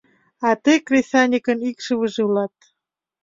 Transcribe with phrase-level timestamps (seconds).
[0.47, 2.55] А тый кресаньыкын икшывыже улат.